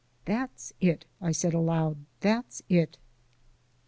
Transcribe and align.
"That's 0.25 0.73
it!" 0.81 1.05
I 1.21 1.31
said 1.31 1.53
aloud; 1.53 1.97
"that's 2.21 2.63
it! 2.67 2.97